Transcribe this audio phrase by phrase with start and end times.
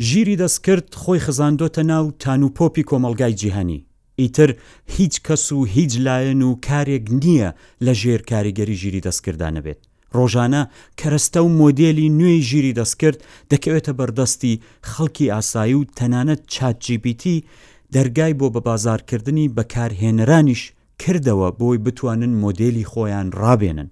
[0.00, 3.84] ژیری دەستکرد خۆی خزاندۆتە ناو تانوپۆپی کۆمەلگای جیهانی
[4.18, 4.54] ئیتر
[4.86, 7.50] هیچ کەس و هیچ لایەن و کارێک نییە
[7.84, 9.80] لە ژێر کاریگەری ژیری دەستکردانە بێت
[10.16, 10.62] ڕۆژانە
[11.00, 13.18] کەرەستە و مۆدیلی نوێی ژیری دەستکرد
[13.52, 14.60] دەکەوێتە بەردەستی
[14.90, 17.44] خەڵکی ئاسایی و تەنانەت چاتجیبیتی
[17.94, 20.62] دەرگای بۆ بە بازارکردنی بەکارهێنرانیش
[21.04, 23.90] کردەوە بۆی بتوانن مۆدلی خۆیان ڕابێنن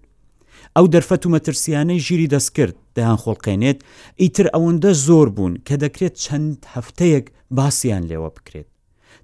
[0.77, 3.79] ئەو دەرفەت و مەترسیانەی ژیری دەست کرد دەیان خۆڵقێنێت
[4.23, 7.27] ئیتر ئەوەندە زۆر بوون کە دەکرێت چەند هەفتەیەک
[7.57, 8.69] باسییان لێوە بکرێت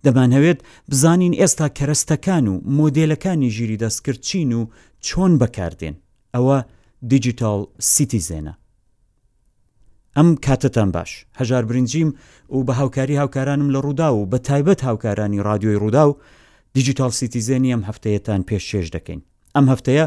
[0.04, 0.58] دەمانەوێت
[0.90, 4.62] بزانین ئێستا کەرەستەکان و مۆدلەکانی ژیری دەستکرد چین و
[5.06, 5.96] چۆن بەکاردێن
[6.34, 6.58] ئەوە
[7.10, 7.60] دیجیتال
[7.92, 8.54] سیتیزێنە
[10.16, 11.10] ئەم کاتتان باش
[11.40, 12.08] هەژار برنجیم
[12.54, 16.18] و بە هاوکاری هاوکارانم لە ڕوودا و بە تایبەت هاوکارانی رادیۆی ڕوودا و
[16.76, 19.20] دیجیتال سیتیزێنی ئەم هەفتەیەتان پێشێش دەکەین
[19.54, 20.06] ئەم هەفتەیە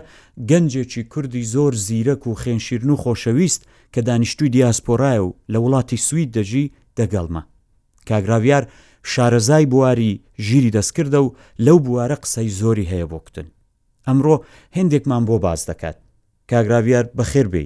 [0.49, 3.61] گەنجێکی کوردی زۆر زیرەک و خێنشیرن و خۆشەویست
[3.93, 6.65] کە دانیشتوی دیاسپۆرای و لە وڵاتی سوید دەژی
[6.99, 7.41] دەگەڵمە
[8.09, 8.63] کاگراویار
[9.11, 11.33] شارەزای بواری ژیری دەستکردە و
[11.65, 13.47] لەو بوارە قسەی زۆری هەیە بۆ کتن
[14.07, 14.35] ئەمڕۆ
[14.77, 15.97] هندێکمان بۆ باز دەکات
[16.51, 17.65] کاگراویار بەخێربێ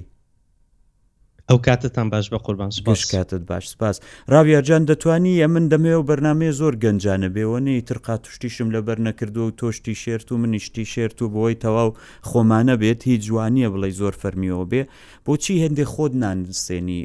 [1.50, 3.96] ئەو کاتتان باش بە قوربان سپاش کاتت باش سپاس
[4.32, 9.42] ڕاویارجان دەتوانی ئە من دەمێ و بەرنمەیە زۆر گەنجانە بێەوەنی ترقا توشتیشم لە بەر نەکردو
[9.48, 11.90] و تۆشتی شێرت و منیشتی شێرت و بۆی تەواو
[12.30, 14.82] خۆمانە بێت هیچ جوانیە بڵی زۆر فەرمیەوە بێ
[15.26, 17.00] بۆچی هەندێک خۆت نانسێنی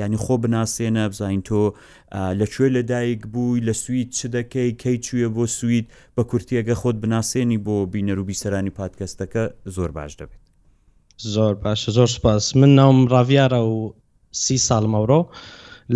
[0.00, 1.62] ینی خۆ بناسێنە بزین تۆ
[2.40, 7.58] لەکوێ لەدایک بووی لە سویت چ دەکەی کەی چویە بۆ سویت بە کورتیەگە خۆت بناسێنی
[7.66, 9.42] بۆ بینەروبی سەرانی پادکەستەکە
[9.76, 10.47] زۆر باش دەبێت
[11.26, 13.92] زۆر باشە زۆر سپاس من ناوم ڕاویارە و
[14.40, 15.20] سی ساڵ ئەوڕۆ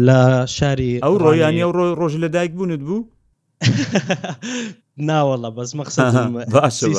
[0.06, 0.18] لە
[0.56, 2.98] شاری ئەو ڕۆیانی ئەو ڕۆ ڕۆژ لە دایک بوونت بوو
[5.08, 6.10] ناوەڵە بەس مەقسەد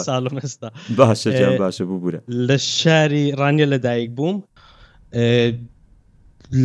[0.05, 4.37] ساڵم ئێستا باشە باشە بووبە لە شاری ڕانیە لە دایک بووم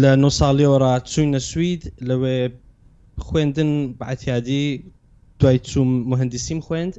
[0.02, 2.38] لە نۆ ساڵیەوەڕ چوینە سوید لەوێ
[3.26, 3.70] خوێندن
[4.00, 4.64] بەعتیادی
[5.40, 6.94] دوای چوم مهندسیم خوێند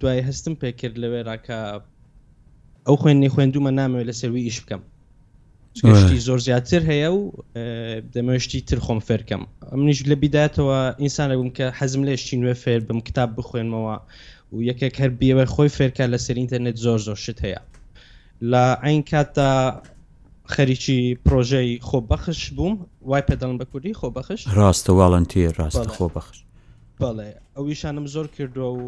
[0.00, 1.60] دوای هەستم پێکرد لەوێ ڕاکە
[2.86, 4.82] ئەو خوێنی خوێندومە نامەوێت لە سەروی ئیش بکەم
[6.00, 7.20] شتی زۆر زیاتر هەیە و
[8.14, 13.00] دەمەشتی تر خۆم فێرکەم ئەمنیش لە بیداتەوە ئینسانە بووم کە حەزم لێشتی نوێ فێر بم
[13.08, 13.96] کتاب بخوێنمەوە
[14.54, 17.60] و یەکێک هەر بیەوە خۆی فێرکە لە سەر ئینتەرنێت زۆر زۆر شت هەیە
[18.52, 19.50] لە ئەین کاتە
[20.54, 22.74] خەریکی پرۆژەی خۆ بەخش بووم
[23.10, 26.38] وای پێدەڵم بە کوردی خۆ بەخش ڕاستە واڵنتیر ڕاستە خۆ بەخش
[27.00, 28.82] بەڵێ ئەویشانم زۆر کردو و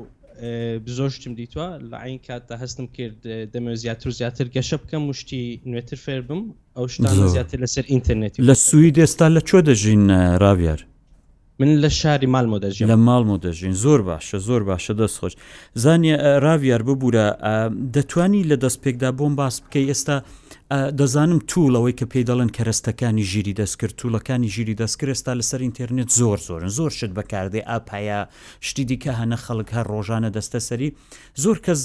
[0.98, 3.14] زۆشتم دیتوە لە عین کاتدا هەستم کرد
[3.54, 6.42] دەمە زیاتر و زیاتر گەشە بکەم مشتی نوێتر فێر بم
[6.76, 10.04] ئەو شتان زیاتر لەسەر ئینتەرنێتی لە سوی دێستا لە چۆ دەژین
[10.42, 10.80] ڕاویار
[11.60, 15.34] من لە شاری مالمە دەژین لە ماڵمە دەژین زۆر باشە زۆر باشە دەستخۆش
[15.82, 17.26] زانیە ڕاویار ببوورە
[17.96, 20.16] دەتانی لە دەستپێکدا بۆم باس بکەی ئێستا
[20.98, 26.38] دەزانم توولەوەی کە پێی دەڵێن کەرەستەکانی ژیری دەستکرد توولەکانی ژیری دەستکرد ئێستا لەسەر ئینتررنێت زۆر
[26.48, 28.18] زۆرن زۆر شت بەکاردێ ئاپایە
[28.66, 30.90] شتی دیکە هەنە خەڵک هەر ڕۆژانە دەستە سەری
[31.42, 31.80] زۆر کەس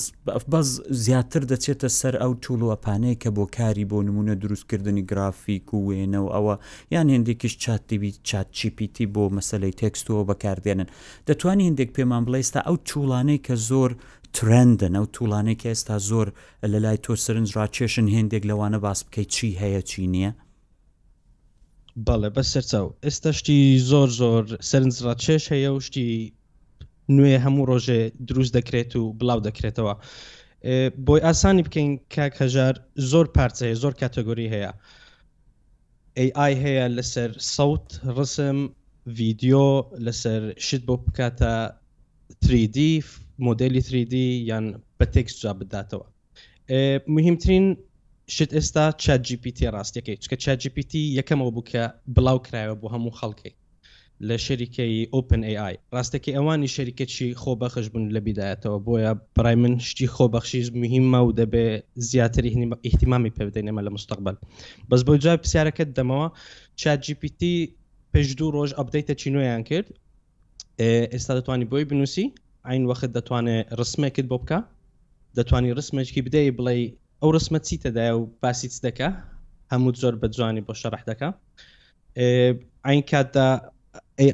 [0.52, 0.68] بەز
[1.04, 6.30] زیاتر دەچێتە سەر ئەو توولوەپانەیە کە بۆ کاری بۆ نمونە دروستکردنی گرافیک و وێنە و
[6.36, 6.56] ئەوە
[6.94, 10.88] یان هندێکیش چاتتیبی چاتچیپیتی بۆ مەسلەی تێکستەوە بەکاردێنن
[11.28, 13.92] دەتوانانی هندێک پێمان بڵێستا ئەو توولانەی کە زۆر
[14.34, 16.28] ترندن ئەو توولانێک ئێستا زۆر
[16.72, 20.32] لە لای تۆ سرنج ڕاکێشن هێندێک لەوانە باس بکەیت چی هەیە چی نییە
[22.06, 23.60] بەڵێ بە سەرچاو ئێستا شتی
[23.92, 26.10] زۆر زۆر سرنج ڕاکێش هەیە و شتی
[27.16, 29.94] نوێ هەموو ڕۆژێ دروست دەکرێت و بڵاو دەکرێتەوە
[31.06, 32.76] بۆی ئاسانی بکەین کاک هەژار
[33.12, 34.72] زۆر پارچەیە زۆر کاتەگۆری هەیە
[36.26, 37.86] AI هەیە لەسەر سەوت
[38.18, 38.58] ڕسم
[39.18, 39.68] ڤیددیو
[40.06, 41.54] لەسەر شت بۆ بکاتە
[42.46, 42.78] 3D
[43.46, 44.14] مۆدلی 3D
[44.48, 44.66] یان
[45.04, 46.06] بە تێکس جا بداتەوە
[47.16, 47.66] مهمترین
[48.36, 51.84] شت ئێستا چاGPT ڕاستیەکەی چکە چاGPT یەکەمەوە بووکە
[52.16, 53.52] بڵاو کرایەوە بۆ هەموو خەڵکی
[54.28, 60.08] لە شەریکەی Open AI ڕاستێکی ئەوانی شەریکەی خۆبەخش بوون لە بیدایەتەوە بۆیە برای من شتی
[60.16, 61.66] خۆبەخشیز مهمە و دەبێ
[62.10, 62.52] زیاتری
[62.90, 64.36] احتیمامی پێدەێنێمە لە مستقبل
[64.90, 66.28] بەس بۆ جای پرسیارەکەت دەمەوە
[66.82, 67.42] چاGPT
[68.12, 69.88] پێش دوو ڕۆژ ئەبدەیتە چینۆیان کرد
[71.14, 72.26] ئێستا دەتوانانی بۆی بنووسی
[72.68, 74.60] ئاین وەخت دەتوانێت ڕسمێکت بۆ بکە
[75.38, 76.74] دەتوانی ڕسمێکی بدەی بڵێ
[77.22, 79.10] ئەو ڕسمە چیتەدای و باسیت دەکە
[79.72, 81.30] هەموو زۆر بە جوانی بۆ شەڕح دەکە
[82.86, 83.50] ئاین کاتدا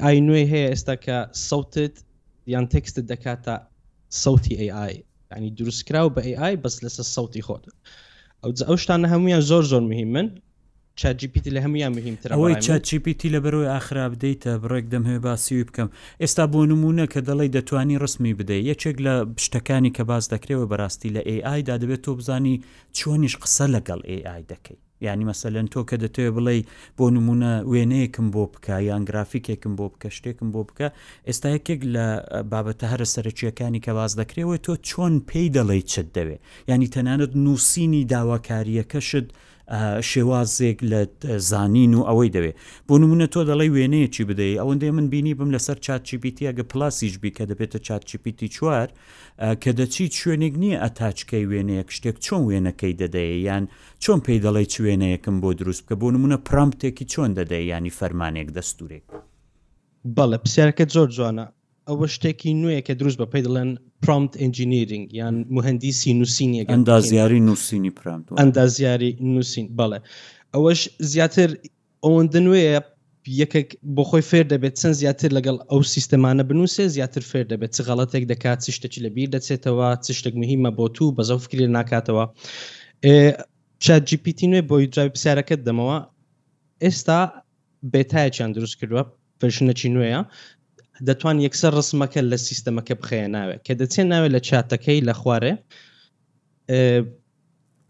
[0.04, 1.16] ئای نوێ هەیە ئێستا کە
[1.48, 1.94] سەوتت
[2.52, 3.54] یان تێکستت دەکاتە
[4.22, 4.94] سەوتی AI
[5.36, 7.64] ینی دروستکرا و بە AI بەس لەسەر سەوتی خۆت
[8.42, 10.26] ئەو ئەو شتانە هەمویان زۆر زۆر مهمن
[11.00, 15.88] چاجیپیتی لە هەمویان مهمتر ئەوەی چاچیپیتی لە بەرەوەی ئاخرا بدەیتە بڕێک دەمهێ باسیوی بکەم
[16.22, 21.10] ئێستا بۆ نمونە کە دەڵی دەتوانی ڕسمی بدەیت یەکێک لە پشتەکانی کە باز دەکرێەوە بەڕاستی
[21.16, 22.54] لە AI دا دەبێت تۆ بزانی
[22.96, 26.56] چۆنیش قسە لەگەڵ AI دەکەیت ینی مەسەلەن تۆ کە دەتوێ بڵێ
[26.98, 30.88] بۆ نمونە وێنەیەکم بۆ بکە یان گرافیکێکم بۆ بکە شتێکم بۆ بکە
[31.28, 32.06] ئێستا یەکێک لە
[32.52, 36.36] بابەتە هەرە سەرچیەکانی کە باز دەکرێەوە تۆ چۆن پێی دەڵێ چت دەوێ
[36.70, 39.26] ینی تەنانەت نووسینی داواکاریەکەشت
[40.10, 41.00] شێوازێک لە
[41.50, 42.56] زانین و ئەوەی دەوێت
[42.88, 47.30] بۆ نمونە تۆ دەڵی وێنەیەکی بدەی ئەوەندێ من بینی بم لەسەر چاتچیپیتی ئەگە پلاسیش بی
[47.36, 48.88] کە دەبێتە چاتچیپیتی چوار
[49.62, 53.64] کە دەچیت شوێنێک نییە ئەتاچکەی وێنەیەک شتێک چۆن وێنەکەی دەدەیە یان
[54.02, 58.48] چۆن پێی دەڵی چ وێنەیەکم بۆ دروست کە بۆ نمونە پرامتێکی چۆن دەدەی ینی فەرمانێک
[58.56, 59.04] دەستورێک
[60.16, 61.46] بەڵێ پرسیارکە زۆر جوانە
[61.88, 63.70] ئەوە شتێکی نوێیە کە دروست بە پێی دەڵێن
[64.04, 69.98] پرامت ئەنجینیرینگ یان مهندیسی نووسینی ئەندازیاری نووسینی پرامت ئەندازیاری نووسین بەڵێ
[70.54, 70.80] ئەوەش
[71.12, 71.48] زیاتر
[72.04, 72.78] ئەوەندە نوێیە
[73.42, 77.78] یەکێک بۆ خۆی فێر دەبێت چەند زیاتر لەگەڵ ئەو سیستەمانە بنووسێ زیاتر فێر دەبێت چ
[77.88, 82.24] غەڵەتێک دەکات چ شتێکی لە بیر دەچێتەوە چ شتێک مهمە بۆ تو بەزەو فکری ناکاتەوە
[83.84, 85.98] چات GPT نوێ بۆی جای پرسیارەکەت دەمەوە
[86.84, 87.20] ئێستا
[87.92, 89.02] بێتایە چیان دروست کردووە
[89.40, 90.20] فشنەی نوێیە
[91.08, 95.52] دەتوان یەکسەر ڕسمەکە لە سیستەمەکە بخەیە ناوێت کە دەچێت ناوێت لە چاتەکەی لە خوارێ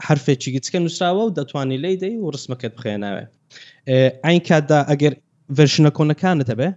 [0.07, 3.25] حرفێکی گچکە نووسراوە و دەتوانانی لی دەی و ڕسمەکەت بخێ ناوێ
[4.25, 5.13] ئاین کاتدا ئەگەر
[5.57, 6.69] ڤرشنە کۆنەکانت دەبێ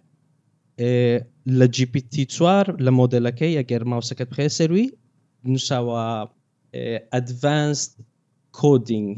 [1.60, 4.86] لە GPT چوار لە مۆدلەکەی ئەگەر ماوسەکەت بخێ سەروی
[5.52, 6.02] نووساوە
[7.14, 7.80] ئەدڤانس
[8.60, 9.10] کۆدینگ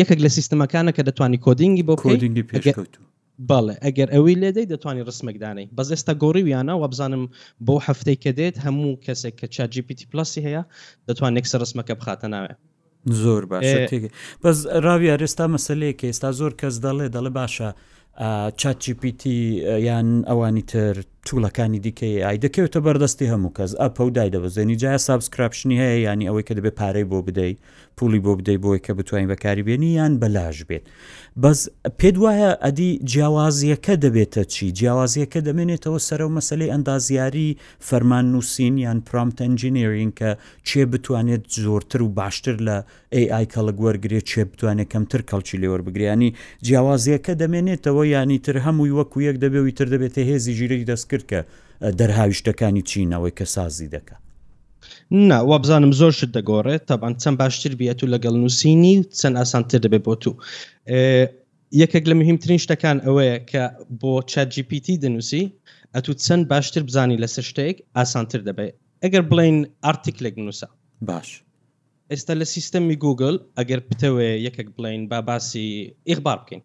[0.00, 3.02] یەکێک لە سیستمەکانە کە دەتوانی کۆدینگی بۆ کۆدینگی پێشکەوتو
[3.50, 7.22] بەڵێ ئەگەر ئەوی لێدەی دەتوانانی ڕسمێکدانەی بەس ئێستا گۆڕی ویانە و بزانم
[7.66, 10.62] بۆ هەفتەی کە دێت هەموو کەسێک کە چاجیپیتی پلسی هەیە
[11.08, 12.52] دەتوان نێکسە ڕسمەکە بخاتە ناوێ
[13.22, 13.66] زۆر باش
[14.42, 17.68] بەس ڕاوی ئەرێستا مەسلەیە کە ئێستا زۆر کەس دەڵێ دەڵێ باشە
[18.60, 19.38] چاچیپیتی
[19.88, 20.94] یان ئەوانی تر
[21.28, 26.28] چوڵەکانی دیکەی ئای دەکەوێتە بەردەستی هەموو کەس ئەپە و دای دەبزێنی جایە سابسکراپشنی هەیە ینی
[26.28, 27.56] ئەوەی کە دەبێت پارەی بۆ بدەیت
[27.98, 30.84] پولی بۆ بدەیت بۆی کە بتوانین بەکاری بێنی یان بەلاژ بێت
[31.42, 31.60] بەس
[32.00, 37.48] پێت وایە ئەدی جیاوازیەکە دەبێتە چی جیاوازیەکە دەمێنێتەوە سەرە و مەسلەی ئەندازیاری
[37.88, 40.30] فەرمان نووسین یان پرامت ئەنجینێرین کە
[40.68, 42.76] چێ بتوانێت زۆرتر و باشتر لە
[43.24, 46.30] AI کەڵک وەرگێت چێ بتوانێت کەمتر کەڵکی لێوەربگریانی
[46.66, 51.24] جیاوازیەکە دەمێنێتەوە ینی تر هەمووی وەکو یەک دەبێت و تر دەبێتە هێزی ژیری دەستکە کرد
[51.30, 51.44] کە
[52.00, 54.18] دەرهاویشتەکانی چینەوەی کە سازی دەکات
[55.30, 60.02] ناوە بزانم زۆر شت دەگۆڕێت تابان چەند باشتر بێت و لەگەڵ نووسینی چەند ئاسانتر دەبێت
[60.06, 60.30] بۆ تو
[61.82, 63.64] یەکێک لە مهمترین شتەکان ئەوەیە کە
[64.02, 65.44] بۆ چاجیPT دەنووسی
[65.94, 68.74] ئەتو چەند باشتر بزانی لەسەر شتێک ئاسانتر دەبێت
[69.04, 70.68] ئەگەر بڵین ئارتیکلێک نووسە
[71.10, 71.28] باش
[72.12, 75.66] ئێستا لە سیستەمی گوگل ئەگەر پتەوێ یەکێک بڵین با باسی
[76.08, 76.62] ئیخبار بکەین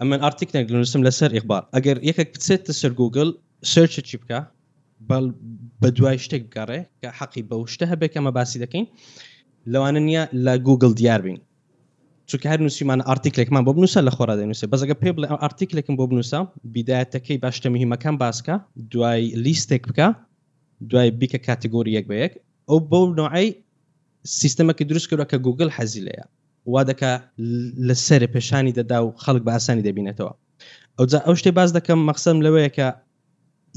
[0.00, 3.28] ئەمە ئارتیکنێک نووسم لەسەر ئیخبار ئەگەر یەکێک بچێتە سەر گوگل
[3.72, 4.38] سرچی بکە
[5.82, 8.86] بە دوای شتێک بگەڕێ کە حەقی بە شتە هەبێک ئەمە باسی دەکەین
[9.72, 11.38] لەوانە نیە لە گوگل دیار بین
[12.28, 16.38] چونکە هەر نووسیمان ئارتیکلێکمان بۆ بنووسە لە خۆرا دەنووسێ بەزەکە پێ بڵێ ئارتیکلێکم بۆ بنووسە
[16.74, 18.54] بیدایەتەکەی باشتە میهمەکان باسکە
[18.92, 20.08] دوای لیستێک بکە
[20.90, 22.32] دوای بیکە کاتگۆری یەک بەیەک
[22.68, 23.46] ئەو بۆ نوعی
[24.40, 26.24] سیستەمەکی دروست کردەوە کە گوگل حەزی لەیە
[26.72, 27.12] وا دەکە
[27.88, 30.32] لە سەر پێشانی دەدا و خەڵک بە ئاسانی دەبینێتەوە
[30.98, 32.88] ئەو ئەو شتێ باز دەکەم مەخسم لەوەیە کە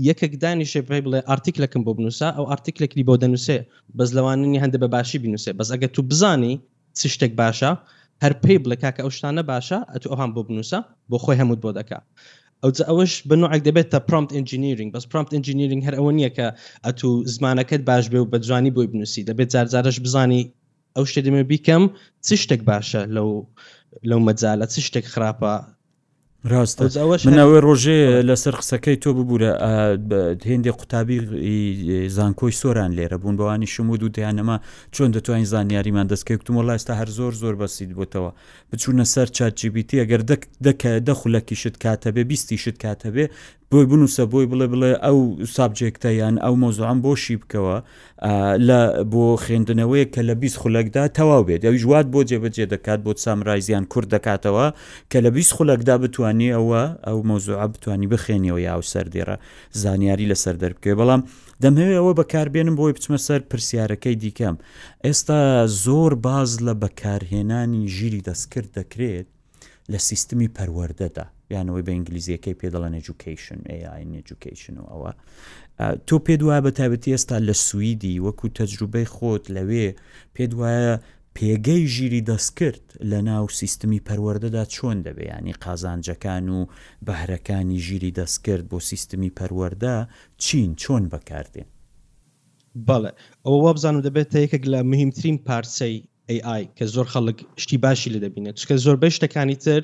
[0.09, 3.57] یەکێک دانیشێ پێی بڵێ ئارتیکلەکەم بۆ بنووسە ئەو ئارتیکلێکی بۆ دەنووسێ
[3.97, 6.53] بەس لەواننی هەندە بە باشی بنووسێ بەس ئەگە تو بزانی
[6.97, 7.71] چ شتێک باشە
[8.23, 11.69] هەر پێی بڵێ کاکە ئەو شتانە باشە ئەتو ئەوهام بۆ بنووسە بۆ خۆی هەمووت بۆ
[11.77, 12.03] دەکات.
[12.63, 16.47] ئەو ئەوش بنوعک دەبێتە پرامت ئنجینیرینگ بەس پرامت ئنجینیرینگ هەر ئەوە نییە کە
[16.85, 20.41] ئەتو زمانەکەت باش بێ و بە جوانی بۆی بنووسی دەبێت جارجارش بزانی
[20.95, 21.83] ئەو شتێ دەمە بیکەم
[22.25, 23.29] چ شتێک باشە لەو
[24.09, 25.53] لەو مەجاالە چ شتێک خراپە
[26.51, 26.83] ڕاستە
[27.27, 27.97] منەوەی ڕۆژێ
[28.29, 29.51] لەسەر قسەکەی تۆ ببوورە
[30.51, 31.17] هێندێک قوتابی
[32.17, 34.57] زانکۆی سۆران لێرە بوون بەوانی شمود و دەیانەما
[34.95, 38.31] چۆن دەتوانین زانیاریمان دەستکەی کتتممە لاستا هەر زۆر زۆر بەسیید بۆتەوە
[38.71, 40.21] بچوونە سەر چارجیبیتی ئەگەر
[40.65, 43.25] دەکە دەخولەکی شت کاتەبێ بیستی شت کاتەبێ
[43.73, 45.17] بۆی بنووسە بۆی بڵێ بڵێ ئەو
[45.55, 47.77] سابجێکتەیان ئەو مۆزوعان بۆشی بکەوە
[48.67, 48.79] لە
[49.11, 53.83] بۆ خوێندنەوەی کە لە 20 خولەکدا تەواو بێت ئەوی ژوات بۆ جێبەجێ دەکات بۆ سامرایزیان
[53.91, 54.65] کورد دەکاتەوە
[55.11, 59.37] کە لە 20 خولەکدا بتانی ئەوە ئەو مۆزوع بتانی بخێنیەوە یاو سەردێرە
[59.81, 61.21] زانیاری لەسەر دەربکەوێ بەڵام
[61.63, 64.55] دەمەوێ ئەوە بەکاربێنم بۆی بچمە سەر پرسیارەکەی دیکەم
[65.05, 65.39] ئێستا
[65.83, 69.27] زۆر باز لە بەکارهێنانی ژیری دەستکرد دەکرێت
[69.91, 73.59] لە سیستمی پەروەردەدا یانەوەی بە ئینگلیزیەکەی پێدەڵەن ئەجوکیشن
[74.17, 75.11] ئەجوکیشن و ئەوە
[76.07, 79.87] تۆ پێ دوایە بە تابەتی ئێستا لە سوئیدی وەکو تەجروبەی خۆت لەوێ
[80.35, 80.93] پێ دوایە
[81.37, 86.59] پێگەی ژیری دەستکرد لە ناو سیستمی پەروەردەدا چۆن دەبێ ینی قازانجەکان و
[87.07, 89.95] بەهرەکانی ژیری دەستکرد بۆ سیستمی پەروەەردە
[90.43, 91.69] چین چۆن بەکاردێن
[92.87, 93.11] بەڵێ
[93.45, 95.97] ئەوە وابزان و دەبێت تا یەکێک لە مهمترین پارچەی
[96.35, 99.81] AI کە زۆر خەڵک شتی باشی لە دەبینێت چکە زۆربەی شتەکانی تر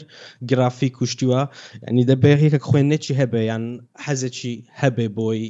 [0.50, 1.42] گرافی کوشتیوە
[1.90, 3.64] ینی دەبێ یەکە خوێنێکی هەبێ یان
[4.06, 5.42] حەزێکی هەبێ بۆی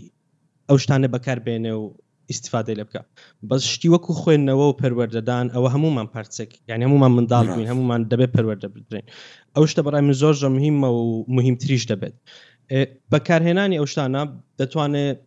[0.69, 1.85] ئەو شتانە بەکاربێنێ و
[2.33, 3.01] استفاده لە بکە
[3.49, 8.31] بەس شتی وەکو خوێندنەوە و پەروەردەدان ئەوە هەمومان پارچێک یعنی هەمومان منداڵ بین هەمومان دەبێت
[8.35, 9.05] پەروەردە بدرێن
[9.55, 11.03] ئەو شتە بەڕای من زۆر ژە مهمە و
[11.37, 12.15] مهمتریش دەبێت
[13.11, 14.21] بەکارهێنانی ئەو شتانە
[14.59, 15.19] دەتوانێت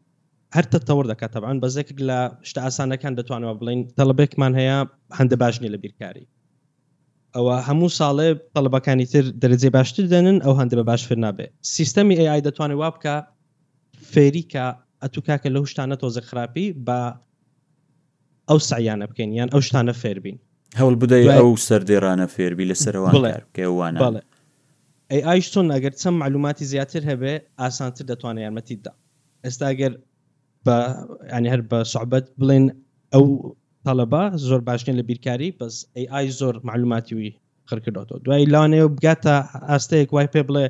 [0.55, 4.79] هەر تەتەور دەکات تەبان بەزێک لە شتە ئاسانەکان دەتوانەوە بڵین تەلبێکمان هەیە
[5.19, 6.25] هەندە باش نیە لە بیرکاری
[7.37, 12.41] ئەوە هەموو ساڵێ تەلبەکانی تر دەرەجێ باشتر دێنن ئەو هەندە بە باشتر نابێ سیستەمی AI
[12.49, 13.15] دەتوانێت وا بکە
[14.13, 14.67] فێریکە
[15.03, 16.99] ئەتوکاکە لەو شتانە تۆزە خراپی بە
[18.49, 20.39] ئەو سایانە بکەین یان ئەو شتانە فێربین
[20.79, 24.21] هەوڵ بدەی ئەو سەردێرانە فێربی لەسەرەوەوانە
[25.29, 28.93] ئای چۆن ئەگەر چەند معلوماتی زیاتر هەبێ ئاسانتر دەتوانێت یارمەتیدا
[29.45, 29.93] ئێستا ئەگەر
[30.67, 30.77] بە
[31.37, 32.65] ینی هەر بە سوحبەت بڵێن
[33.15, 33.25] ئەو
[33.87, 37.31] تەلەبا زۆر باشکن لە بیرکاری بەس AI زۆر معلوماتی وی
[37.69, 39.35] خڕکردەوە دوای لاانەیە بگاتە
[39.71, 40.65] ئاستەیەک وای پێ بڵێ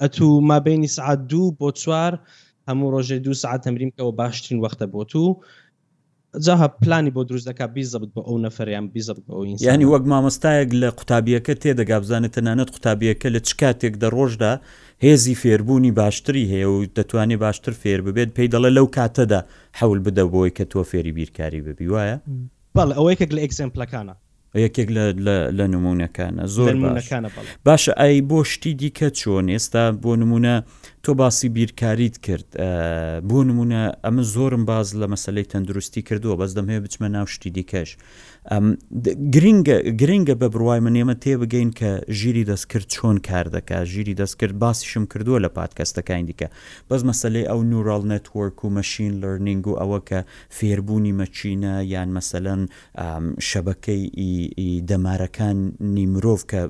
[0.00, 2.12] ئەتو مابینی سعات دوو بۆ چوار
[2.68, 5.22] هەموو ڕۆژێ دو ساعت تەمرینکەەوە باشترین وەختە بۆ تو
[6.40, 10.86] جاها پلانی بۆ دروست دەکا بیزەبت بە ئەو نەفریان بیزە بۆ ینی وەک مامەستایەک لە
[10.98, 14.52] قوتابیەکە تێدەگابزانێت تەنانەت قوتابیەکە لە چ کاتێکدا ڕۆژدا
[15.04, 19.40] هێزی فێربوونی باشتری هەیە و دەتوانێت باشتر فێر ببێت پێی دەڵە لەو کاتەدا
[19.78, 22.18] حول بدە بۆی کە تۆ فێری بیرکاری ببی وایە
[22.76, 24.14] بەڵ ئەو یەکێک لە ئەکسمپلەکانە
[24.54, 24.88] یەکێک
[25.58, 26.74] لە نمونونەکانە زۆر
[27.66, 30.54] باشە ئای بۆ شتی دیکە چۆن ئێستا بۆ نمونە
[31.06, 32.46] تۆ باسی بیرکاریت کرد
[33.28, 37.90] بۆ نمونە ئەمە زۆرم باز لە مەسلەی تەندروستی کردووە بەزدەم هەیە بچمە ناو شتی دیکەش
[39.36, 44.52] گرنگە گرنگە بە بڕوای من ئێمە تێبگەین کە ژیری دەستکرد چۆن کار دەکە ژیری دەستکرد
[44.62, 46.48] باسیشم کردووە لە پادکەستەکان دیکە
[46.90, 50.20] بەس مەسلەی ئەو نورال نەتوەرک و مەشین لەرننگ و ئەوە کە
[50.58, 52.60] فێربوونی مەچینە یان مەسەەن
[53.48, 54.42] شەبەکەی
[54.90, 55.58] دەمارەکان
[55.96, 56.60] نیمرۆڤ کە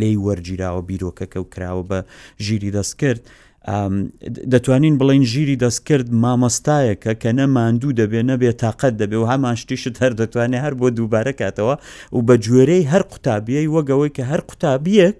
[0.00, 1.98] لی وەرگیراوە بیرۆکەکە و کراوە بە
[2.46, 3.22] ژیری دەست کرد
[3.66, 10.12] دەتوانین بڵین ژیری دەستکرد مامەستایەکە کە نەماندوو دەبێ نەبێت تااقەت دەبێ و هەمان شتیشت هەر
[10.20, 11.74] دەتوانێت هەر بۆ دووبارە کاتەوە
[12.16, 15.18] و بە جوێرەی هەر قوتابیەی وەگەوەی کە هەر قوتابیەک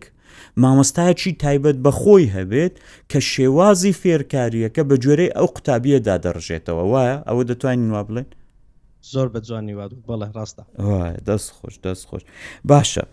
[0.62, 2.74] مامۆستایەکی تایبەت بەخۆی هەبێت
[3.10, 8.28] کە شێوازی فێرکاریەکە بە جوێرەی ئەو قوتابیەدا دەڕژێتەوە وایە ئەوە دەتوانین وا بڵێن
[9.12, 10.62] زۆر بە جوانی واد بەڵێ ڕاستە
[11.28, 12.22] دەست خۆش دەست خۆش
[12.70, 13.04] باشە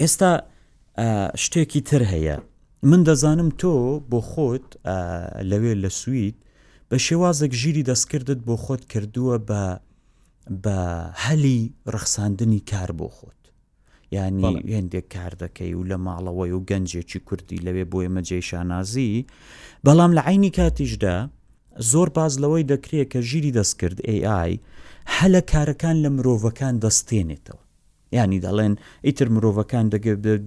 [0.00, 0.30] ئێستا
[1.44, 2.38] شتێکی تر هەیە
[2.84, 3.68] من دەزانم تۆ
[4.10, 4.66] بۆ خۆت
[5.50, 6.34] لەوێ لە سوید
[6.90, 9.62] بە شێوازێک ژیری دەستکردت بۆ خۆت کردووە بە
[10.64, 10.78] بە
[11.24, 11.60] هەلی
[11.94, 13.40] ڕخساندنی کار بۆ خۆت
[14.12, 19.26] ینی هێندێک کار دەکەی و لە ماڵەوەی و گەنجێکی کوردی لەوێ بۆ ئێمە جێشانازی
[19.86, 21.16] بەڵام لە عینی کاتیشدا
[21.92, 24.50] زۆر باز لەوەی دەکرێت کە ژیری دەستکرد AI
[25.16, 27.62] هەلە کارەکان لە مرۆڤەکان دەستێنێتەوە
[28.18, 28.72] ینی دەڵێن
[29.06, 29.86] ئیتر مرۆڤەکان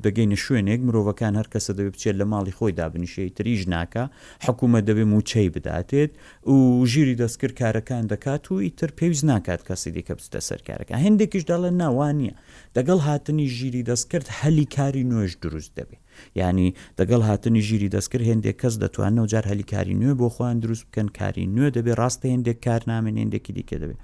[0.06, 4.04] دەگەینە شوێنێک مرۆڤەکان هەر کەسە دەبێت بچێت لە ماڵی خۆی دابنیشەی تریژ ناکە
[4.46, 6.12] حکوومە دەبێ موچەی بداتێت
[6.54, 6.58] و
[6.92, 11.76] ژیری دەستکرد کارەکان دەکات و ئیتر پێویست ناکات کەسی دیکە بستە سەر کارەکە هەندێکیش دەڵێن
[11.82, 12.32] ناوانە
[12.78, 16.02] دەگەڵ هاتنی ژیری دەستکرد هەلی کاری نوێش دروست دەبێت
[16.36, 21.08] ینی دەگەڵ هاتنی ژیری دەستکرد هێندێک کەس دەتوانەوە جار هەلیکاری نوێ بۆ خۆیان دروست بکەن
[21.20, 24.00] کاری نوێ دەبێت ڕاستە هێندێک کار نامێن هێندێکی دیکە دەبێت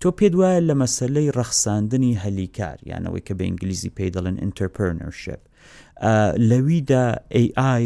[0.00, 5.42] تۆ پێ وایە لە مەسلەی ڕەخساندنی هەلیکار یانەوەی کە بە ئینگلیزی پێی دەڵێن ئینتەرپەرنەرشپ
[6.50, 7.04] لەویدا
[7.42, 7.84] AI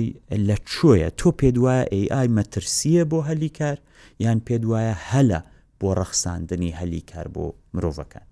[0.48, 3.76] لە چۆیە تۆ پێ وایە AI مەترسیە بۆ هەلیکار
[4.24, 5.40] یان پێ وایە هەلە
[5.80, 8.26] بۆ ڕەخساندنی هەلیکار بۆ مرۆڤەکان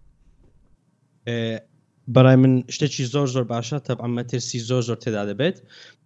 [2.15, 5.57] بەڕای من شتێکی زۆر زۆر باشە تەب ئەمە ترسی زۆر زۆر تێدا دەبێت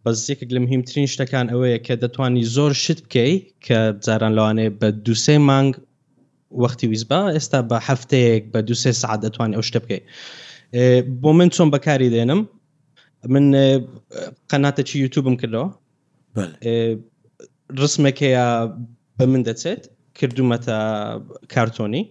[0.04, 3.32] بەس یەکێک لە مهمترین شتەکان ئەوەیە کە دەتوانانی زۆر شت بکەی
[3.66, 5.72] کە جاران لەوانێ بە دووسێ مانگ
[6.62, 10.04] وەختی ویزبا ئێستا بە هەفتەیەک بە دووسێ سعات دەتوانانی ئەو شتە بکەیت
[11.22, 12.40] بۆ من چۆن بەکاری دێنم
[13.32, 13.44] من
[14.50, 15.66] قەناتەکی یوتوبم کردەوە
[17.82, 18.46] ڕسمێکەیە
[19.18, 19.82] بە من دەچێت
[20.18, 20.78] کردومەتە
[21.52, 22.04] کارتۆنی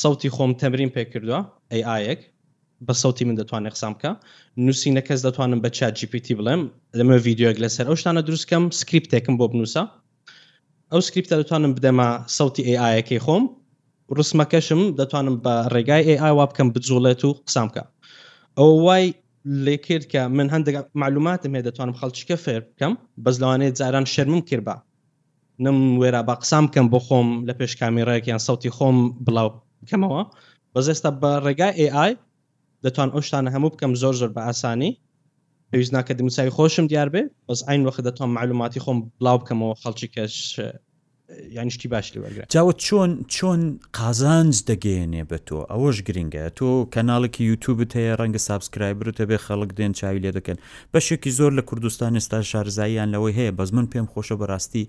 [0.00, 1.38] سەوتی خۆم تەمرین پێ کردووە
[1.88, 2.20] ئەیئک
[2.88, 4.10] بە سەوتی من دەتوانێت قسام بکە
[4.64, 6.62] نووسینە کەس دەتوانم بە چا GPT بڵێم
[6.98, 9.82] دەمە یددیوەک لەسەر ئەو شتانە دروستکەم سکرریپتێکم بۆ بنووسە
[10.92, 13.44] ئەو سکرریپتە دەتوانم بدەمە سەوتی AIەکەی خۆم
[14.18, 17.82] ڕسمەکەشم دەتوانم بە ڕێگای AI وا بکەم بجوڵێت و قسام بکە
[18.58, 19.04] ئەو وای
[19.64, 22.92] لێ کرد کە من هەندێک معلوماتم هەیە دەتوانم خەڵچکە فێر بکەم
[23.24, 24.74] بەس لەوانەیە جاران شەرمم کرد بە
[25.64, 29.48] نم وێرا بە قسام بکەم بۆ خۆم لە پێش کامیڕێک یان سەوتی خۆم بڵاو
[29.82, 30.22] بکەمەوە
[30.74, 32.12] بەزێستا بە ڕێگای AI
[32.86, 34.92] دەتوان ئەو شتانە هەموو بکەم زۆر زۆر بە ئاسانی
[35.68, 40.12] پێویست ناکە دموسایی خۆشم دیار بێ بەس ئاین وەخت دەتوان معلوماتی خۆم بڵاو بکەمەوە خەڵکی
[40.14, 40.34] کەش
[41.50, 43.60] یانیشتی باش لەوەگرێت جاوە چۆن چۆن
[44.00, 49.92] قازانج دەگەێنێ بە تۆ ئەوەش گرنگە تۆ کەناڵێکی یوتوبت هەیە ڕەنگە سابسکرایبرتە بێ خەڵک دێن
[49.98, 50.58] چاوی لێ دەکەن
[50.94, 54.84] بەشێکی زۆر لە کوردستان ئێستا شارزاییان لەوەی هەیە بەز من پێم خۆشە بەڕاستی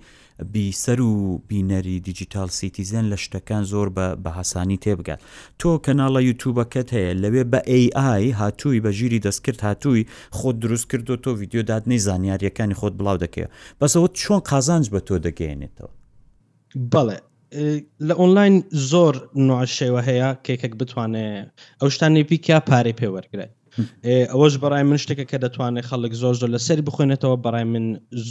[0.53, 1.13] بیسەر و
[1.50, 3.88] بینەری دیجیتال سیتیزن لە شتەکان زۆر
[4.24, 5.19] بە حسانی تێبگات
[5.60, 10.05] تۆ کەناڵە یوتوبەکەت هەیە لەوێ بە AI هاتووی بە ژیری دەستکرد هاتووی
[10.38, 13.48] خۆت دروست کردو تۆ ویددیو دادنەی زانیاریەکانی خۆت بڵاو دەکەێ
[13.81, 15.91] بەسەوە چۆن قازانج بە تۆ دەگەێنێتەوە
[16.93, 17.19] بەڵێ
[18.07, 18.55] لە ئۆنلاین
[18.91, 19.15] زۆر
[19.49, 21.47] نوعشێوە هەیە کێکێک بتوانێت
[21.81, 23.51] ئەو شتانی پیکیا پارەی پێوەرگێت
[24.31, 27.85] ئەوەش بەڕای من شتێکە کە دەتوانێت خەڵک زۆر زۆر لەسەر بخوێنێتەوە بەڕای من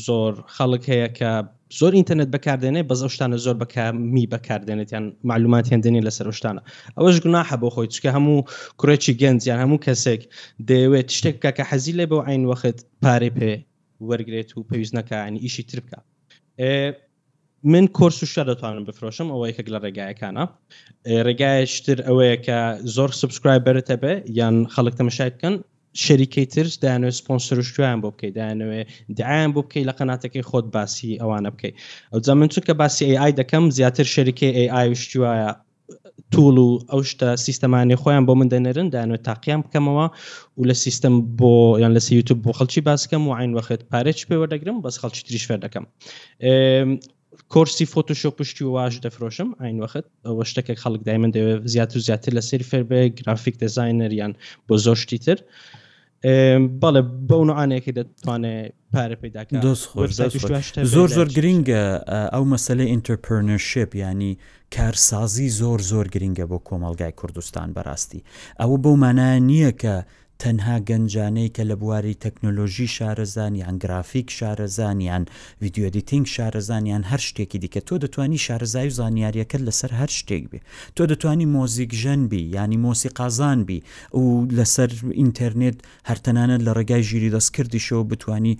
[0.06, 1.30] زۆر خەڵک هەیە کە
[1.78, 6.60] زۆر ئینتەرنێت بەکاردێنێ بەز ئەو شتانە زۆر بەکمی بەکاردێنێت یان معلومات هێندێنی لەسەر شتانە
[6.96, 8.46] ئەوەش گوناحە بۆ خۆی چکە هەموو
[8.80, 10.22] کوڕێکی گەنجیان هەموو کەسێک
[10.68, 13.52] دەیەوێت شتێک بکە کە حەزی لێ بەو عین وەخت پارێ پێ
[14.08, 15.98] وەرگێت و پێویست نەکانی ئیشی تر بکە
[17.64, 20.44] من کورس و شە دەتوانم بفرۆشم ئەوە یکە لە ڕێگایەکانە
[21.26, 22.58] ڕێگایشتر ئەوەیە کە
[22.96, 25.54] زۆر سبسکرایبەرتە بێ یان خەڵک تەمەشای بکەن
[26.04, 28.82] شەریکەی ترس دانوێت سپۆنسرشتویان بۆ بکەیت دانوێ
[29.18, 31.74] دایان بۆ بکەیت لە قەناتەکەی خۆت باسی ئەوانە بکەیت
[32.12, 35.40] ئەو زەمن چونکە باسی AI دەکەم زیاتر شەریکی AI شتیواە
[36.32, 40.06] توول و ئەو شتە سیستەمانی خۆیان بۆ من دەنێرن دانوێت تاقییان بکەمەوە
[40.58, 41.50] و لە سیستم بۆ
[41.82, 45.58] یان لە یوتوب بۆ خەڵکی باسکەم و عین وەخت پارێک پێوە دەگرم بەس خەڵکی تریشفێر
[45.64, 45.84] دەکەم
[47.48, 52.32] کورسی فۆتۆشۆ پشتی واش دەفرۆشم ئاین وەخت ئەوە شتێکێک خەڵک دایمن دەوێت زیاتر و زیاتر
[52.32, 54.32] لە سری فەربێ گرافیک دەزینەریان
[54.68, 55.38] بۆ زۆر شتی تر
[56.82, 59.56] بەڵێ بەو نوعانەیەکی دەتوانێت پارە پیداکە
[60.94, 61.82] زۆر زۆر گرینگە
[62.34, 64.32] ئەو مەسلەی ئینتەرپەرنەرشپ ینی
[64.74, 68.20] کارسازی زۆر زۆر گرینگە بۆ کۆمەلگای کوردستان بەڕاستی
[68.60, 69.96] ئەوە بۆ مانایە نییە کە
[70.42, 75.24] تەنها گەنجانەی کە لە بواری تەکنۆلۆژی شارەزانیان گرافیک شارەزانیان
[75.62, 80.60] ویددیۆدیتنگ شارەزانیان هەر شتێکی دیکە تۆ دەتوانی شارەزای و زانیاریەکەت لەسەر هەر شتێک بێ
[80.96, 83.78] تۆ دەتانی مۆزیک ژەنبی ینی مۆسی قازان بی
[84.20, 84.22] و
[84.58, 85.76] لەسەر ئینتەرنێت
[86.10, 88.54] هەرتەنانەت لە ڕێگای ژیری دەستکردیشەوە بتانی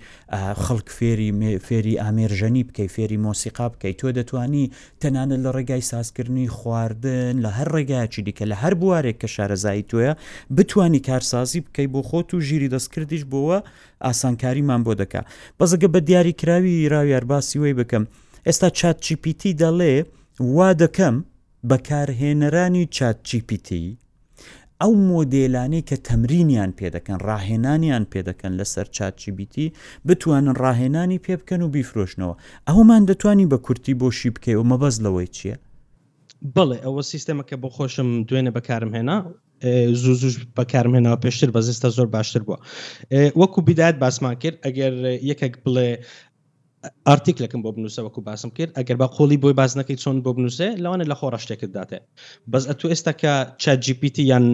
[0.63, 4.65] خەڵک فێری فێری ئامێرژەنی بکەی فێری مۆسیقا بکەیت تۆ دەتانی
[5.01, 10.13] تەنانە لە ڕێگای سازکردنی خواردن لە هەر ڕێگایکی دیکە لە هەر بوارێک کە شارەزایی تۆیە
[10.57, 13.57] بتانی کارسازی بکە بکەی بۆ خۆت و ژیری دەستکردیش بۆەوە
[14.05, 15.21] ئاسانکاریمان بۆ دەکا
[15.59, 18.03] بەزگە بە دیاریکراوی راویار باسی وی بکەم
[18.47, 19.93] ئێستا چات GPT دەڵێ
[20.55, 21.15] وا دەکەم
[21.69, 23.69] بەکارهێنەرانی چات GPT
[24.81, 29.67] ئەو مۆدلانی کە تەمرینیان پێدەکەن ڕاهێنانیان پێدەکەن لەسەر چاتچیبیتی
[30.07, 32.35] بتوانن ڕاهێنانی پێ بکەن و بیفرۆشنەوە
[32.69, 35.55] ئەومان دەتوانانی بە کورتی بۆشی بکەی و مەبەز لەوەی چییە؟
[36.55, 39.17] بڵێ ئەوە سیستەمەکە بۆ خۆشم دوێنە بەکارم هێنا
[40.01, 42.57] زوو زوش بەکارمێنەوە پێشتر بە زستە زۆر باشتر بووە
[43.41, 44.93] وەکو بیدات باسمان کرد ئەگەر
[45.29, 45.89] یەکێک بڵێ
[47.07, 50.69] ئارتیکلەکەم بۆ بنووسە وەکو باسم کرد ئەگەر بە خۆلی بۆی باز نەکەی چۆن بۆ بنووسێ
[50.83, 51.99] لەوانە لە خۆڕ شتێکتداتێ
[52.51, 54.45] بەس ئە تو ئێستا کە چاجیPT یان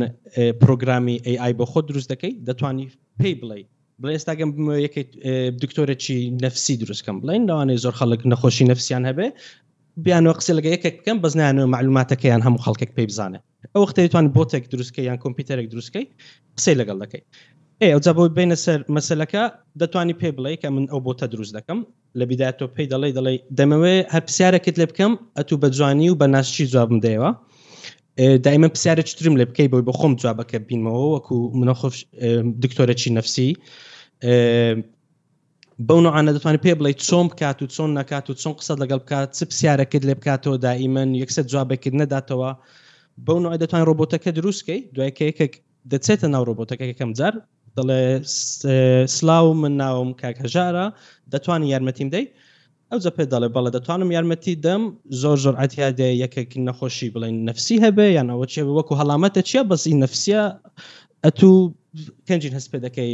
[0.61, 2.85] پرۆگرامی AI بۆ خۆ دروست دەکەی دەتوانی
[3.19, 3.57] پێی بڵێ
[4.01, 4.49] بڵێ ئێستاگەم
[4.85, 5.05] یەکەی
[5.63, 9.27] دکتۆرەی نەفسی دروستکەم بڵین لەوانێ زۆر خەڵک نەخۆشی نفسیان هەبێ
[10.05, 15.01] بیانەوە قسە لەگە یەکێک بکەم بەزنانەوە معلوماتەکەیان هەموو خەڵکێک پێی بزانێت ئەو وختەیتوان بۆتێک دروستکە
[15.09, 16.05] یان کۆمپیوتەرێک دروستکەی
[16.57, 17.21] قسەی لەگەڵ دەکەی
[17.83, 19.43] ئێجا بۆی بینە سەر مەسلەکە
[19.81, 21.79] دەتوانانی پێ بڵێ کە من ئەو بۆتە دروست دەکەم
[22.19, 26.15] لە بیدات تۆ پێی دەڵێ دەڵێ دەمەوێ هەر پرسیارەکەت لێ بکەم ئەتوو بە جوانی و
[26.21, 27.29] بە ناشی جوابم دەیەوە
[28.45, 31.97] دائمە پرسیارە چترم لێ بکەی بۆی بە خۆم جوابەکە بینمەوە وەکو منە خۆش
[32.63, 33.49] دکتۆرە چی نفسی
[35.85, 39.29] بەو نوعانە دەتوانانی پێ بڵێ چۆن بکات و چۆن نکات و چۆن قسەت لەگەڵ بکات
[39.37, 42.49] چ پرسیارەکرد لێ بکاتەوە دائیمەن یەکسەر جوابەکرد نەداتەوە
[43.25, 45.53] بەو نوعی دەتوان ڕۆبۆتەکە دروستکەی دوایکەیەک
[45.91, 47.33] دەچێتە ناو ڕۆبۆتەکەەکەم جار
[47.77, 48.01] دەڵێ
[49.15, 50.85] سلااو من ناوم کاک هەژارە
[51.33, 52.25] دەتوانانی یارمەتیم دەی
[52.91, 54.83] ئەو جە پێ دەڵێ بەڵە دەتوانم یارمەتی دەم
[55.21, 60.43] زۆر زۆر ئەتیادێ یەکێک نەخۆشی بڵێن نفسی هەبێ یانەوە چێ وەکو هەڵامەتە چیە بەسی نفسیە
[61.25, 61.57] ئەتوو
[62.27, 63.13] کەنجین هەست پێ دەکەی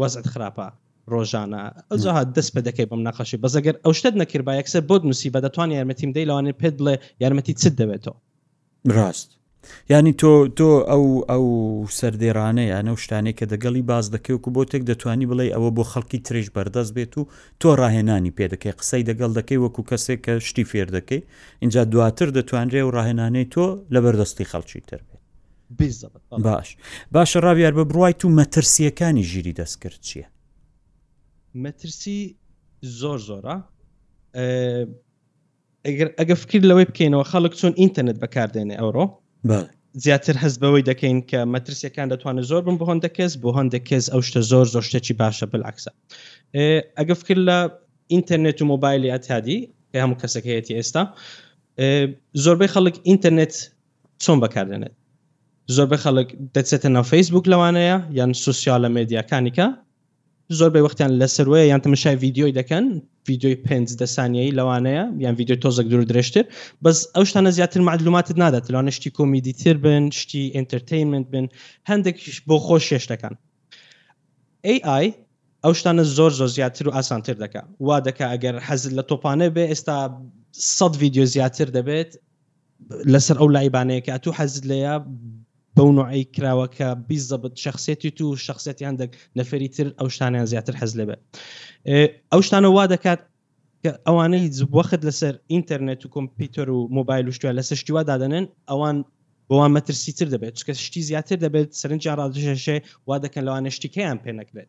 [0.00, 0.68] وەزت خراپە
[1.14, 1.60] ڕۆژانە
[1.92, 5.40] ئەوها دەست پێ دەکەی بەم نەقەشی بەزەگەر ئەو شتت نەکرد بە یەکسەر بۆ نووسی بە
[5.46, 8.16] دەتوانانی یارمەتیم دەی لەوانێت پێت بڵێ یارمەتی چت دەبێتەوە
[8.96, 9.30] ڕاست
[9.90, 11.44] ینی تۆ تۆ ئەو ئەو
[11.98, 16.18] سەردێرانە یانە شتانێک کە دەگەڵی باز دەکەوت و بۆ تێک دەتوانی بڵێ ئەوە بۆ خەڵکی
[16.26, 17.28] ترێش بەردەست بێت و
[17.60, 21.20] تۆ ڕاهێنانی پێ دەکەی قسەی دەگەڵ دەکەی وەکو کەسێک کە شتی فێر دەکەی
[21.62, 25.00] اینجا دواتر دەتوانرێ و ڕاهێنانەی تۆ لە بەردەستی خەڵکی تر
[25.78, 26.00] بێت
[26.46, 26.68] باش
[27.14, 30.26] باشە ڕاویار بە بڕای و مەترسیەکانی ژیری دەست کرد چییە
[31.54, 32.36] مەترسی
[33.00, 33.56] زۆر زۆرە
[36.18, 39.04] ئەگە فکر لەوەی بکەینەوە خەڵک چۆن ئینتەرنت بەکاردێنێ ئەوڕۆ
[40.04, 44.04] زیاتر هەز بەوەی دەکەین کە مەترسیەکان دەتوانێت زۆر بم بە هەندە کەس بۆ هەندێک کەس
[44.12, 45.90] ئەو شتە زۆر زۆر شتێکی باشە بلعکسە
[46.98, 47.58] ئەگە فکر لە
[48.12, 49.58] ئینتەرنێت و مۆبایلی ئەتادی
[49.90, 51.02] پێ هەموو کەسەکەیەتی ئێستا
[52.44, 53.54] زۆربەی خەڵک ئینتەرنێت
[54.22, 54.94] چۆن بەکاردێنێت
[55.76, 59.66] زۆربەی خەڵک دەچێتە ناو فیسبوک لەوانەیە یان سوسیالە مێدیاکانیکە
[60.58, 62.84] زۆر بە وەختیان لە سروەیە یان تەمەشای ویددیۆی دەکەن
[63.28, 66.44] ویددیوی پێنج دەسانیایی لەوانەیە یان ویددیو تۆزەك دوور درێژتر
[66.84, 71.46] بەس ئەو شتانە زیاتر معلوماتت نادات لەوانە شتی کۆمیدیتر بن شتی ئینتەرتینمنت بن
[71.90, 73.34] هەندێکیش بۆ خۆش شێشتەکان
[74.74, 75.04] AI
[75.64, 79.64] ئەو شتانە زۆر زۆر زیاتر و ئاسانتر دەکە وا دەکە ئەگەر حەزت لە تۆپانە بێ
[79.72, 79.96] ئێستا
[80.78, 82.10] سەد ویددیو زیاتر دەبێت
[83.12, 84.94] لەسەر ئەو لایبانەیە کە تو حەزت لەیە
[85.80, 91.16] بەو نوعی کراوەکە بیزەبت شخصێتی تو شخصێتی هەندێک نەفری تر ئەو شتانیان زیاتر حەز لەبێ
[92.32, 93.20] ئەو شتانە وا دەکات
[93.82, 98.46] کە ئەوانە هیچ وەخت لەسەر ئینتەرنێت و کۆمپیوتەر و مۆبایل و شتوە لەسەر شتیوا دادەنێن
[98.70, 98.96] ئەوان
[99.48, 104.32] بۆوان مەترسی تر دەبێت چکە شتی زیاتر دەبێت سەرنجیان ڕادژەشێ وا دەکەن لەوانە شتیکەیان پێ
[104.40, 104.68] نەکرێت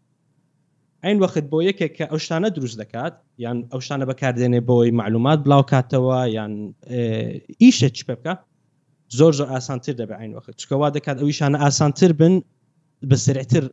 [1.04, 3.14] ئەین وەخت بۆ یەکێک کە ئەو شتانە دروست دەکات
[3.46, 6.54] یان ئەو شتانە بەکاردێنێ بۆی معلومات بڵاو کاتەوە یان
[7.64, 8.34] ئیشە چ پێ بکە
[9.20, 12.34] زۆر زۆر ئاسانتر دەبێ عین وەخت چکەوا دەکات ئەویشانە ئاسانتر بن
[13.10, 13.64] بە سرعتر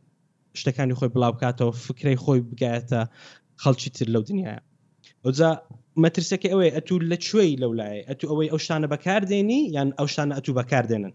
[0.59, 3.01] شتەکانی خۆی بڵاوکاتەوە فکرەی خۆی بگایەتە
[3.63, 4.57] خەڵکی تر لەو دنیاە
[5.23, 5.49] ئەوجا
[6.03, 10.51] مەترسەکە ئەوەی ئەتو لە کوێی لەولایە ئەتو ئەوەی ئەو شتانە بەکاردێنی یان ئەو شتانە ئەتو
[10.59, 11.13] بەکاردێنن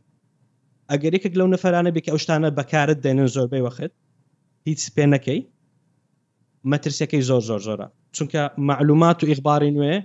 [0.90, 3.92] ئەگەرێکێک لەو نەفرانە بێک ئەو شتانە بەکارت دێنن زۆربەی وەخت
[4.68, 5.40] هیچ پێ نەکەی
[6.70, 9.96] مەترسەکەی زۆر زۆر زۆرە چونکە معلومات و ئیخباری نوێ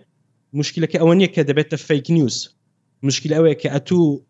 [0.60, 2.38] مشکلەکە ئەوە نیە کە دەبێتە فیک نیوز
[3.04, 4.22] مشکل ئەوەیە کە ئەتوو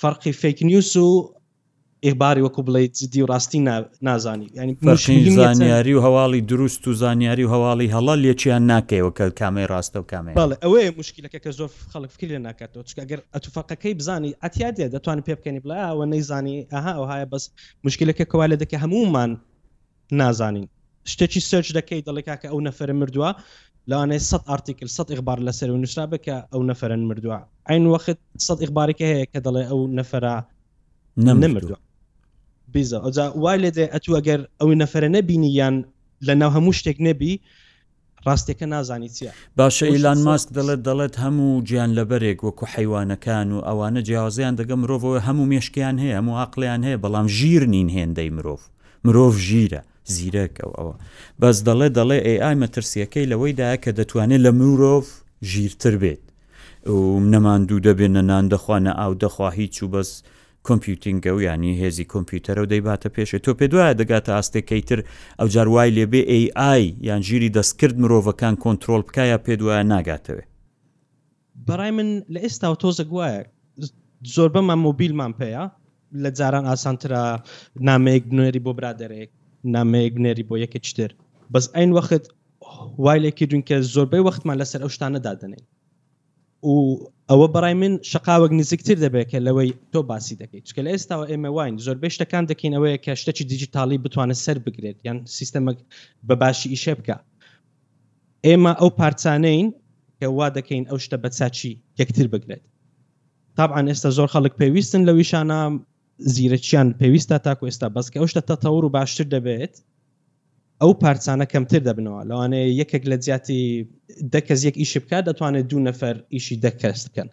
[0.00, 1.32] فەرقی فیک نیوس و
[2.06, 3.58] ئێباری وەکو بڵێ جدی و ڕاستی
[4.06, 9.66] نازانی ینی زانیاری و هەواڵی دروست و زانیاری و هەواڵی هەڵە لێکیان ناکەیەوە کە کامی
[9.72, 14.32] ڕاستە و کامی بەڵێ ئەوەیە مشکلەکە کە زۆر خەڵک فکر لێ ناکاتەوە چکەگەر ئەتوفەقەکەی بزانی
[14.42, 17.44] ئەتیا دێ دەتوانانی پێ بکەنی بڵێ ئەوە نەیزانی ئەها ئەوهاە بەس
[17.86, 19.30] مشکلەکە کوالە دەکە هەمومان
[20.20, 20.66] نازانین
[21.12, 23.30] شتێکی سرچ دەکەی دەڵێکا کە ئەو نەفرە مردووە
[23.90, 28.62] لەوانێ 100 ئارتیکل 100 ئیخبار لەسەر و نووسرا بکە ئەو نەفرەن مردووە ئاین وەخت 100
[28.64, 30.36] ئیخبارێکە هەیە کە دەڵێ ئەو نەفرە
[31.42, 31.78] نەمردووە
[32.74, 35.76] بیزە ئەوجا وای لێ دێ ئەتو ئەگەر ئەو نەفرە نەبینی یان
[36.26, 37.32] لە ناو هەموو شتێک نەبی
[38.26, 44.00] ڕاستێکە نازانی چیە باشە ئیلان ماسک دەڵێت دەڵێت هەموو گیان لەبەرێک وەکو حیوانەکان و ئەوانە
[44.08, 48.60] جیاوازیان دەگەم مرۆڤەوە هەموو مێشکیان هەیە هەموو عقلیان هەیە بەڵام ژیر نین هێندەی مرۆڤ
[49.06, 49.80] مرۆڤ ژیرە
[50.14, 50.94] زیرەک ئەو ئەوە
[51.40, 55.04] بەس دەڵێ دەڵێ ئای مەترسیەکەی لەوەیدایە کە دەتوانێت لە مرۆڤ
[55.50, 56.22] ژیرتر بێت
[57.32, 60.10] نەماندوو دەبێنە نان دەخواانە ئاو دەخوا هیچ و بەس
[60.66, 65.00] کۆمپیوتینگە و ینی هێزی کۆمپیوتەرە و دەیباتە پێشێت تۆ پێ دوایە دەگاتە ئاستێکەی تر
[65.38, 66.20] ئەو جاروای لێبێ
[66.52, 70.42] AI یان ژیری دەستکرد مرۆڤەکان کۆنتترۆل بکایە پێ دوایە ناگاتەوێ
[71.66, 73.40] بەڕای من لە ئێستا و تۆزە گوایە
[74.34, 75.64] زۆربەمە مۆبیلمان پێەیە
[76.22, 77.22] لە جاران ئاسانترە
[77.88, 79.30] نامەیەک بنوێری بۆ برادێک
[79.74, 81.10] نامەیەک بنێری بۆ یەکێک تر
[81.52, 82.24] بەس ئەین وەخت
[83.04, 85.64] وایلێکی دوونکە زۆربەی وەختمان لەسەر ئەو شتانەدا دەنێن
[86.70, 86.74] و
[87.30, 91.50] ئەوە بەڕای من شقاوەک نزیکتر دەبێت کە لەوەی تۆ باسی دەکەیت چکە لە ئێستاەوە ئێمە
[91.56, 95.78] واین زۆربەی شتەکان دەکەین ئەوەیە کە شتەکی دیجیتالی بتوانە سەر بگرێت یان سیستەمەک
[96.28, 97.16] بەباشی ئیشە بکە
[98.46, 99.66] ئێمە ئەو پارچانەین
[100.18, 102.64] کە وا دەکەین ئەو شتە بەچچی یەکتر بگرێت
[103.56, 105.60] تاعاان ئێستا زۆر خەڵک پێویستن لە ویشانە
[106.18, 109.74] زیرەچیان پێویستە تاکو ئێستا بەسکە ئەو شتە تەتەور و باشتر دەبێت
[110.80, 113.88] ئەو پارچانە کەمتر دەبنەوە لەوانەیە یەکێک لە زیاتی
[114.34, 117.28] دەکەس یەک ئیش بکە دەتوانێت دوو نەفەر ئیشی دەکەست بکەن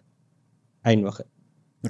[0.84, 1.24] ئاین وەخت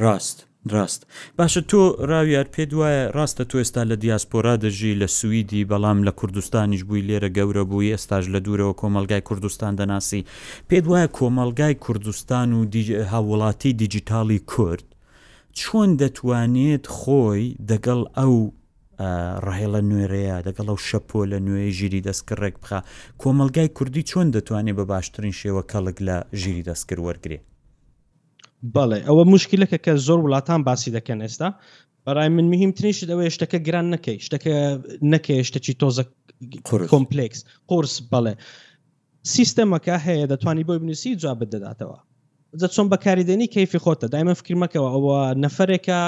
[0.02, 0.38] ڕاست
[0.72, 1.02] ڕاست
[1.38, 6.12] باشە تۆ ڕاویار پێ دوایە ڕاستە تۆ ئێستا لە دیاسپۆرا دەژی لە سوئیدی بەڵام لە
[6.20, 10.22] کوردستانیش بووی لێرە گەورە بووی ئێستاش لە دوورەوە کۆمەلگای کوردستان دەناسی
[10.68, 12.64] پێ دوایە کۆمەلگای کوردستان و
[13.12, 14.86] هاوڵاتی دیجیتالی کورد
[15.58, 18.34] چۆن دەتوانێت خۆی دەگەڵ ئەو
[19.46, 22.80] ڕهێڵە نوێرەیە دەگەڵ ئەو شەپۆ لە نوێی ژیری دەستکردڕێک بخە
[23.22, 27.38] کۆمەلگای کوردی چۆن دەتوانێت بە باشترین شێوە کەڵک لە ژیری دەستکرد وەرگێ
[28.74, 31.48] بەڵێ ئەوە مشکلەکە کە زۆر وڵاتان باسی دەکەن ئێستا
[32.04, 34.54] بەڕای من مهمترینشت ئەوەیە شتەکە گران نەکەی شتەکە
[35.12, 36.04] نەکەی شتەکی تۆزە
[36.92, 38.34] کۆمپلکس قرس بەڵێ
[39.34, 41.98] سیستەمەکە هەیە دەتوانی بۆی بنووسی جواب دەداتەوە
[42.58, 45.98] چۆن بەکاریدێنی کەفی خۆتە دایمە فکر مەکەەوە ئەوە نەفرێکە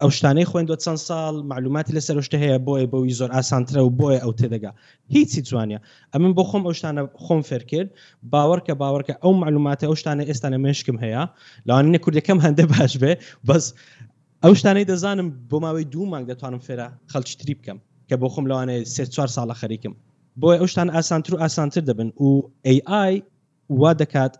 [0.00, 4.20] ئەو شتانەی خوێندوە چەند ساڵ معلوماتی لەسەر شتە هەیە بۆیە بەوی زۆر ئاسانترە و بۆیە
[4.24, 4.70] ئەو تێدەگا
[5.14, 5.78] هیچی جوانە
[6.12, 7.88] ئەمن بۆ خۆم ئەو شتانە خۆم فێر کرد
[8.32, 11.22] باوەڕکە باوەڕکە ئەو معلوماتە ئەو شتانە ئێستا لە مێشکم هەیە
[11.68, 13.12] لاوانە کوردەکەم هەندە باش بێ
[13.48, 13.64] بەس
[14.44, 18.76] ئەو شتانەی دەزانم بۆ ماوەی دوو مانگ دەتوانم فێرە خەڵچتری بکەم کە بۆ خۆم لەوانێ
[18.94, 19.92] سێ چوار ساڵە خەریکم
[20.40, 22.28] بۆیە ئەو شتان ئاسانتر و ئاسانتر دەبن و
[22.76, 23.12] AI
[23.80, 24.32] وا دەکات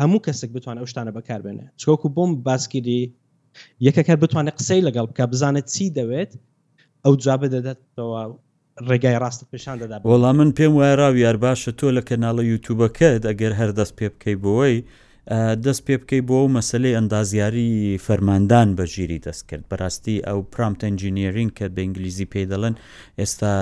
[0.00, 3.02] هەموو کەسێک بتوانێت ئەو شتانە بەکاربێنێ چۆکو بۆم باسگیری
[3.86, 6.32] یەکەکەر بتوانێت قسەی لەگەڵ بکە بزانێت چی دەوێت
[7.04, 8.20] ئەو جوابە دەداتەوە
[8.88, 13.22] ڕێگای ڕاستە پیششان دەدا وەڵام من پێم وایە ڕاوی یار باشە تۆ لە کەناڵە یوتوبەکەت
[13.30, 14.78] ئەگەر هەر دەست پێ بکەی بۆەوەی
[15.64, 21.66] دەست پێ بکەی بۆ ئەو مەسلەی ئەندازیاری فەرماندان بەژیری دەست کرد بەڕاستی ئەو پرامتەنجینیرینگ کە
[21.74, 22.74] بە ئینگلیزی پێدەڵن
[23.20, 23.54] ئێستا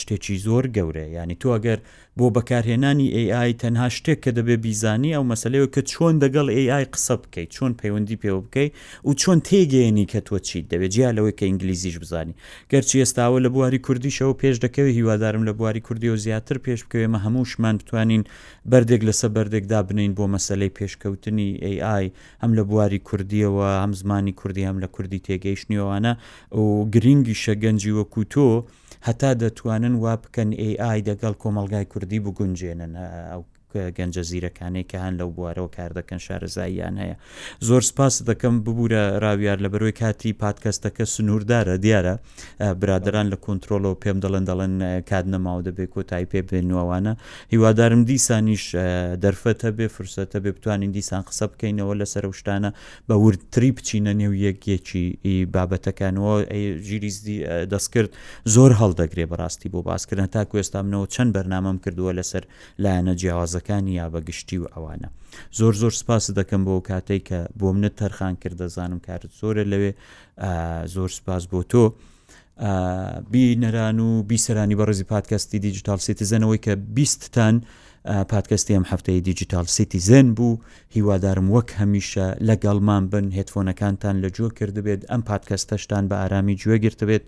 [0.00, 1.78] شتێکی زۆر گەورەیە ینی تو ئەگەر
[2.20, 7.14] بۆ بەکارهێنانی AI تەنها شتێک کە دەبێ بیزانی ئەو مەسلەوە کە چۆن دەگەڵ AI قسە
[7.22, 8.72] بکەیت چۆن پەیوەندی پێوە بکەیت
[9.08, 12.34] و چۆن تێگەێنی کە تۆ چیت دەبێت جیالەوەی کە ئینگلیزیش بزانی
[12.72, 17.18] گەرچی ئێستاوە لە بواری کوردیشەوە پێش دەکەوی هیوادارم لە بواری کوردی و زیاتر پێش بکەوێمە
[17.24, 18.22] هەمووشمان بتوانین
[18.70, 21.48] بەردێک لەسە بەردێکدا بنین بۆ مەسلەی پێشکەوتنی
[21.80, 22.04] AI
[22.42, 26.12] هەم لە بواری کوردیەوە هەم زمانی کوردی هەم لە کوردی تێگەیشتنیەوەوانە
[26.62, 28.46] و گرنگی شەگەنجی وەکو تۆ
[29.06, 32.92] هەتا دەتوانن وا بکەن AI دەگەڵ کۆمەلگای کوردی بگونجێنن
[33.30, 33.42] ئەو
[33.74, 37.16] گەنجە زیرەکانەی کە هەن لەو بوارەوە کار دەکەن شارەزاییان هەیە
[37.68, 42.14] زۆر سپاس دەکەم ببوورە ڕاویار لە بەرۆی کاتی پادکەستەکە سنووردارە دیارە
[42.80, 44.74] برادران لە کنترۆلەوە پێم دەڵێن دەڵێن
[45.10, 47.12] کات نەماوە دەبێت کۆتایی پێ بێنوانە
[47.52, 48.64] هیوادارم دیسانیش
[49.22, 52.70] دەرفەتە بێ فرسەتە بێ بتوانین دیسان قسە بکەینەوە لەسەر شتانە
[53.08, 55.04] بە ورتری بچینە نێو یەکێکی
[55.54, 56.34] بابەتەکانەوە
[56.86, 57.38] ژیریزدی
[57.72, 58.10] دەستکرد
[58.54, 62.44] زۆر هەڵدەگرێ بەڕاستی بۆ باسکردن تا کوێستا منەوە چەند بەرنامەم کردووە لەسەر
[62.84, 65.08] لایەنە جیاوازە قسەکانی یا بەگشتی و ئەوانە
[65.58, 69.92] زۆر زۆر سپاس دەکەم بۆ کاتێک کە بۆ منە تەرخان کرد دەزانم کارت زۆرە لەوێ
[70.94, 71.84] زۆر سپاس بۆ تۆ
[73.32, 77.54] بینەران و بیسەرانی بەڕێزی پادکەستی دیجیتال سیتیزنەوەی کە بیستتان
[78.32, 80.58] پادکەستی ئەم هەفتەی دیجیتال سیتیزن بوو
[80.96, 87.24] هیوادارم وەک هەمیشە لەگەڵمان بن هێتفۆنەکانتان لە جۆ کردبێت ئەم پادکەستەشتان بە ئارامی گوێگرتبێت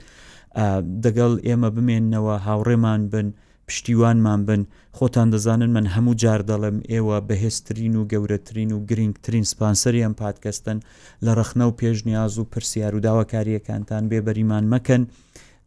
[1.04, 3.28] دەگەڵ ئێمە بمێننەوە هاوڕێمان بن
[3.68, 4.62] پشتیوانمان بن
[4.98, 10.78] خۆتان دەزانن من هەموو جار دەڵم ئێوە بەهێستترین و گەورەترین و گرنگترین سپانسەری ئەم پادکەستن
[11.24, 15.02] لە ڕخنە و پێشنیاز و پرسیار و داواکاریەکانتان بێبەریمان مەکەن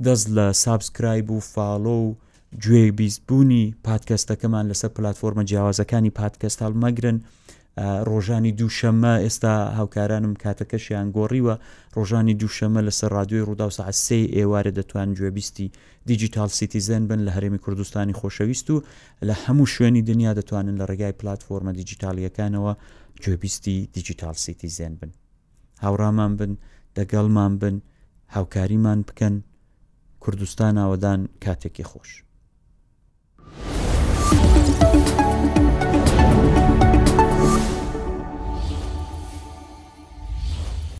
[0.05, 2.15] دەست لە سابسکرایب و فاڵۆ و
[2.63, 7.23] گوێ بیستبوونی پادکەستەکەمان لەسەر پلتفۆرمە جیاوازەکانی پادکەست هەڵمەگرن و
[7.78, 11.56] ڕۆژانی دووشەمە ئێستا هاوکارانم کاتەکەشیان گۆڕیوە
[11.98, 15.68] ڕۆژانی دووشەمە لەسەر رادیۆی ڕوودا و سا سێ ئێوارە دەتوان گوێبیستی
[16.10, 18.82] دیجیتال سیتیزەن بن لە هەرێمی کوردستانی خۆشەویست و
[19.28, 22.74] لە هەموو شوێنی دنیا دەتوانن لە ڕێگای پلتفۆرمە دیجیتالیەکانەوە
[23.24, 25.12] گوێبیستی دیجیتال سیتیزەن بن
[25.84, 26.52] هاورامان بن
[26.98, 27.76] دەگەڵمان بن
[28.36, 29.36] هاوکاریمان بکەن
[30.24, 32.12] کوردستان ئاوەدان کاتێکی خۆش.
[34.80, 35.37] Thank you.